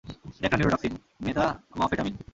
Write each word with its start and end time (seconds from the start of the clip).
এটা 0.37 0.45
একটি 0.47 0.57
neurotoxin, 0.57 0.93
methamphetamine. 1.25 2.15